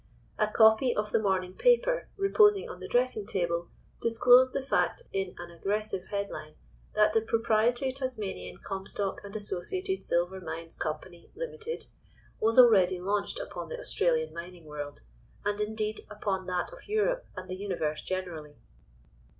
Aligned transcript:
A 0.39 0.47
copy 0.47 0.95
of 0.95 1.11
the 1.11 1.19
morning 1.21 1.53
paper 1.53 2.09
reposing 2.17 2.67
on 2.67 2.79
the 2.79 2.87
dressing 2.87 3.27
table 3.27 3.69
disclosed 4.01 4.51
the 4.51 4.63
fact 4.63 5.03
in 5.13 5.35
an 5.37 5.51
aggressive 5.51 6.05
headline 6.07 6.55
that 6.95 7.13
the 7.13 7.21
Proprietary 7.21 7.91
Tasmanian 7.91 8.57
Comstock 8.57 9.23
and 9.23 9.35
Associated 9.35 10.03
Silver 10.03 10.41
Mines 10.41 10.73
Company 10.75 11.29
(Limited) 11.35 11.85
was 12.39 12.57
already 12.57 12.99
launched 12.99 13.39
upon 13.39 13.69
the 13.69 13.77
Australian 13.79 14.33
mining 14.33 14.65
world, 14.65 15.01
and 15.45 15.61
indeed 15.61 16.01
upon 16.09 16.47
that 16.47 16.73
of 16.73 16.87
Europe, 16.87 17.27
and 17.35 17.47
the 17.47 17.57
Universe 17.57 18.01
generally. 18.01 18.57